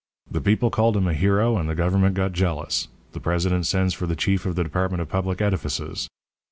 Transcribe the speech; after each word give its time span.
The 0.31 0.41
people 0.41 0.71
called 0.71 0.97
him 0.97 1.07
a 1.07 1.13
hero 1.13 1.57
and 1.57 1.69
the 1.69 1.75
government 1.75 2.15
got 2.15 2.33
jealous. 2.33 2.87
The 3.11 3.19
president 3.19 3.67
sends 3.67 3.93
for 3.93 4.07
the 4.07 4.15
chief 4.15 4.47
of 4.47 4.55
the 4.55 4.63
Department 4.63 5.01
of 5.01 5.09
Public 5.09 5.41
Edifices. 5.41 6.09